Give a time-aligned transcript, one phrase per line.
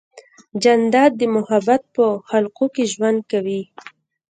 [0.63, 3.61] جانداد د محبت په خلقو کې ژوند کوي.